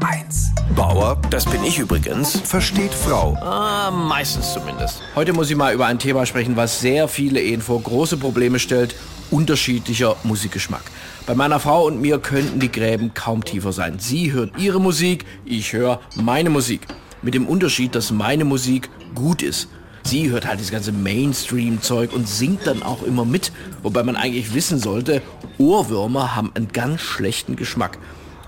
HR1. 0.00 0.74
Bauer, 0.74 1.20
das 1.30 1.44
bin 1.44 1.62
ich 1.64 1.78
übrigens, 1.78 2.38
Versteht 2.40 2.92
Frau. 2.92 3.34
ah, 3.40 3.90
meistens 3.90 4.52
zumindest. 4.52 5.00
Heute 5.14 5.32
muss 5.32 5.50
ich 5.50 5.56
mal 5.56 5.72
über 5.74 5.86
ein 5.86 5.98
Thema 5.98 6.26
sprechen, 6.26 6.56
was 6.56 6.80
sehr 6.80 7.08
viele 7.08 7.40
Ehen 7.40 7.62
vor 7.62 7.80
große 7.80 8.16
Probleme 8.16 8.58
stellt. 8.58 8.94
Unterschiedlicher 9.30 10.16
Musikgeschmack. 10.22 10.82
Bei 11.26 11.34
meiner 11.34 11.58
Frau 11.60 11.86
und 11.86 12.00
mir 12.00 12.18
könnten 12.18 12.60
die 12.60 12.70
Gräben 12.70 13.12
kaum 13.14 13.44
tiefer 13.44 13.72
sein. 13.72 13.98
Sie 13.98 14.32
hört 14.32 14.58
ihre 14.58 14.80
Musik, 14.80 15.24
ich 15.44 15.72
höre 15.72 16.00
meine 16.14 16.50
Musik. 16.50 16.86
Mit 17.22 17.34
dem 17.34 17.46
Unterschied, 17.46 17.94
dass 17.94 18.10
meine 18.10 18.44
Musik 18.44 18.90
gut 19.14 19.42
ist. 19.42 19.68
Sie 20.04 20.30
hört 20.30 20.46
halt 20.46 20.60
das 20.60 20.70
ganze 20.70 20.92
Mainstream-Zeug 20.92 22.12
und 22.12 22.28
singt 22.28 22.66
dann 22.66 22.82
auch 22.84 23.02
immer 23.02 23.24
mit. 23.24 23.50
Wobei 23.82 24.04
man 24.04 24.14
eigentlich 24.14 24.54
wissen 24.54 24.78
sollte, 24.78 25.22
Ohrwürmer 25.58 26.36
haben 26.36 26.52
einen 26.54 26.68
ganz 26.68 27.00
schlechten 27.00 27.56
Geschmack. 27.56 27.98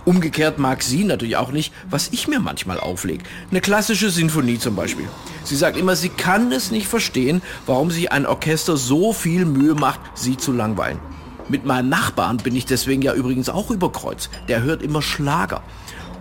Umgekehrt 0.09 0.59
mag 0.59 0.83
sie 0.83 1.05
natürlich 1.05 1.37
auch 1.37 1.53
nicht, 1.53 1.71
was 1.91 2.09
ich 2.13 2.29
mir 2.29 2.41
manchmal 2.41 2.81
auflege. 2.81 3.25
Eine 3.51 3.61
klassische 3.61 4.09
Sinfonie 4.09 4.59
zum 4.59 4.75
Beispiel. 4.75 5.07
Sie 5.45 5.55
sagt 5.55 5.77
immer, 5.77 5.97
sie 5.97 6.09
kann 6.09 6.51
es 6.51 6.71
nicht 6.71 6.89
verstehen, 6.89 7.43
warum 7.67 7.91
sich 7.91 8.11
ein 8.11 8.25
Orchester 8.25 8.79
so 8.79 9.13
viel 9.13 9.45
Mühe 9.45 9.75
macht, 9.75 10.01
sie 10.15 10.39
zu 10.39 10.53
langweilen. 10.53 10.99
Mit 11.51 11.67
meinem 11.67 11.91
Nachbarn 11.91 12.39
bin 12.39 12.57
ich 12.57 12.65
deswegen 12.65 13.03
ja 13.03 13.13
übrigens 13.13 13.51
auch 13.51 13.71
überkreuzt. 13.71 14.31
Der 14.49 14.63
hört 14.63 14.81
immer 14.81 15.03
Schlager. 15.03 15.63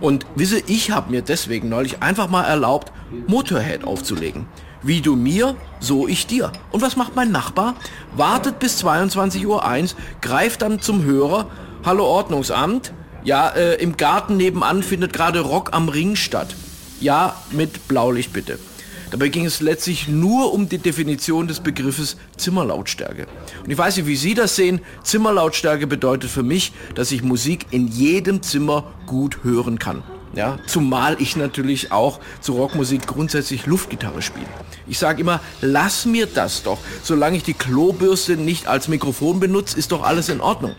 Und 0.02 0.26
wisse, 0.34 0.62
ich 0.66 0.90
habe 0.90 1.10
mir 1.10 1.22
deswegen 1.22 1.70
neulich 1.70 2.02
einfach 2.02 2.28
mal 2.28 2.44
erlaubt, 2.44 2.92
Motorhead 3.26 3.84
aufzulegen. 3.84 4.44
Wie 4.82 5.00
du 5.00 5.16
mir, 5.16 5.56
so 5.80 6.06
ich 6.06 6.26
dir. 6.26 6.52
Und 6.72 6.82
was 6.82 6.96
macht 6.96 7.16
mein 7.16 7.32
Nachbar? 7.32 7.74
Wartet 8.14 8.58
bis 8.58 8.84
22.01 8.84 9.46
Uhr, 9.46 9.62
greift 10.20 10.60
dann 10.60 10.78
zum 10.78 11.04
Hörer. 11.04 11.46
Hallo 11.86 12.04
Ordnungsamt. 12.04 12.92
Ja, 13.24 13.48
äh, 13.48 13.74
im 13.82 13.96
Garten 13.96 14.36
nebenan 14.36 14.82
findet 14.82 15.12
gerade 15.12 15.40
Rock 15.40 15.70
am 15.72 15.88
Ring 15.88 16.16
statt. 16.16 16.54
Ja, 17.00 17.36
mit 17.50 17.88
Blaulicht 17.88 18.32
bitte. 18.32 18.58
Dabei 19.10 19.28
ging 19.28 19.46
es 19.46 19.60
letztlich 19.60 20.06
nur 20.08 20.52
um 20.52 20.68
die 20.68 20.78
Definition 20.78 21.48
des 21.48 21.60
Begriffes 21.60 22.16
Zimmerlautstärke. 22.36 23.26
Und 23.64 23.70
ich 23.70 23.78
weiß 23.78 23.96
nicht, 23.96 24.06
wie 24.06 24.16
Sie 24.16 24.34
das 24.34 24.54
sehen. 24.54 24.80
Zimmerlautstärke 25.02 25.86
bedeutet 25.86 26.30
für 26.30 26.42
mich, 26.42 26.72
dass 26.94 27.10
ich 27.10 27.22
Musik 27.22 27.66
in 27.70 27.88
jedem 27.88 28.42
Zimmer 28.42 28.92
gut 29.06 29.38
hören 29.44 29.78
kann. 29.78 30.02
Ja, 30.34 30.58
zumal 30.66 31.16
ich 31.20 31.36
natürlich 31.36 31.90
auch 31.90 32.20
zu 32.40 32.52
Rockmusik 32.52 33.06
grundsätzlich 33.06 33.64
Luftgitarre 33.64 34.20
spiele. 34.20 34.46
Ich 34.86 34.98
sage 34.98 35.22
immer, 35.22 35.40
lass 35.62 36.04
mir 36.04 36.26
das 36.26 36.62
doch. 36.62 36.78
Solange 37.02 37.38
ich 37.38 37.44
die 37.44 37.54
Klobürste 37.54 38.36
nicht 38.36 38.68
als 38.68 38.88
Mikrofon 38.88 39.40
benutze, 39.40 39.78
ist 39.78 39.90
doch 39.90 40.02
alles 40.02 40.28
in 40.28 40.42
Ordnung. 40.42 40.76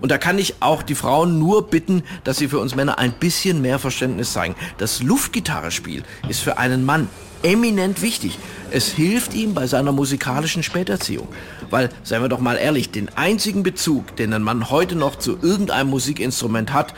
Und 0.00 0.10
da 0.10 0.18
kann 0.18 0.38
ich 0.38 0.56
auch 0.60 0.82
die 0.82 0.94
Frauen 0.94 1.38
nur 1.38 1.68
bitten, 1.68 2.02
dass 2.24 2.38
sie 2.38 2.48
für 2.48 2.58
uns 2.58 2.74
Männer 2.74 2.98
ein 2.98 3.12
bisschen 3.12 3.60
mehr 3.60 3.78
Verständnis 3.78 4.32
zeigen. 4.32 4.54
Das 4.78 5.02
Luftgitarrespiel 5.02 6.04
ist 6.28 6.40
für 6.40 6.58
einen 6.58 6.84
Mann 6.84 7.08
eminent 7.42 8.02
wichtig. 8.02 8.38
Es 8.70 8.88
hilft 8.88 9.34
ihm 9.34 9.54
bei 9.54 9.66
seiner 9.66 9.92
musikalischen 9.92 10.62
Späterziehung. 10.62 11.28
Weil, 11.70 11.90
seien 12.02 12.22
wir 12.22 12.28
doch 12.28 12.40
mal 12.40 12.56
ehrlich, 12.56 12.90
den 12.90 13.08
einzigen 13.16 13.62
Bezug, 13.62 14.16
den 14.16 14.32
ein 14.32 14.42
Mann 14.42 14.70
heute 14.70 14.96
noch 14.96 15.16
zu 15.16 15.38
irgendeinem 15.40 15.88
Musikinstrument 15.88 16.72
hat, 16.72 16.94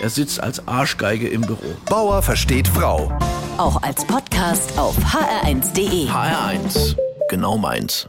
er 0.00 0.10
sitzt 0.10 0.42
als 0.42 0.66
Arschgeige 0.66 1.28
im 1.28 1.42
Büro. 1.42 1.76
Bauer 1.86 2.22
versteht 2.22 2.68
Frau. 2.68 3.12
Auch 3.58 3.82
als 3.82 4.04
Podcast 4.06 4.78
auf 4.78 4.96
hr1.de. 4.96 6.08
HR1, 6.08 6.96
genau 7.28 7.58
meins. 7.58 8.08